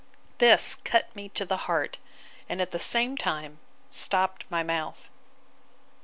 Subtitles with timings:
[0.39, 1.99] This cut me to the heart;
[2.49, 3.59] and, at the same time,
[3.91, 5.11] stopped my mouth.